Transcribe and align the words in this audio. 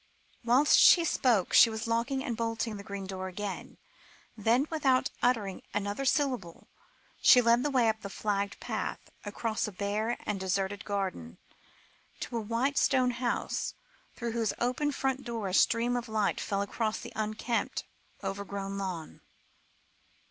Whilst 0.43 0.79
she 0.79 1.05
spoke, 1.05 1.53
she 1.53 1.69
was 1.69 1.85
locking 1.85 2.23
and 2.23 2.35
bolting 2.35 2.75
the 2.75 2.83
green 2.83 3.05
door 3.05 3.27
again; 3.27 3.77
then, 4.35 4.65
without 4.71 5.11
uttering 5.21 5.61
another 5.75 6.05
syllable, 6.05 6.67
she 7.21 7.39
led 7.39 7.61
the 7.61 7.69
way 7.69 7.87
up 7.87 8.03
a 8.03 8.09
flagged 8.09 8.59
path, 8.59 9.11
across 9.25 9.67
a 9.67 9.71
bare 9.71 10.17
and 10.25 10.39
deserted 10.39 10.85
garden, 10.85 11.37
to 12.21 12.35
a 12.37 12.41
white 12.41 12.79
stone 12.79 13.11
house, 13.11 13.75
through 14.15 14.31
whose 14.31 14.53
open 14.57 14.91
front 14.91 15.23
door 15.23 15.49
a 15.49 15.53
stream 15.53 15.95
of 15.95 16.09
light 16.09 16.39
fell 16.41 16.63
across 16.63 17.05
an 17.05 17.11
unkempt, 17.15 17.83
overgrown 18.23 18.79
lawn. 18.79 19.21